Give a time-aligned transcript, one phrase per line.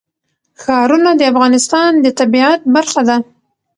[0.61, 3.17] ښارونه د افغانستان د طبیعت برخه ده.